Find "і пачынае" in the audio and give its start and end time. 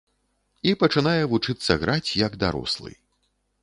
0.69-1.21